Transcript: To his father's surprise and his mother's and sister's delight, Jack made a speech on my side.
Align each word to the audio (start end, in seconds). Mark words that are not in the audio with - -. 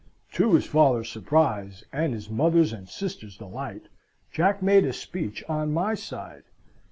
To 0.31 0.55
his 0.55 0.65
father's 0.65 1.11
surprise 1.11 1.85
and 1.93 2.11
his 2.11 2.27
mother's 2.27 2.73
and 2.73 2.89
sister's 2.89 3.37
delight, 3.37 3.83
Jack 4.31 4.63
made 4.63 4.83
a 4.83 4.93
speech 4.93 5.43
on 5.47 5.71
my 5.73 5.93
side. 5.93 6.41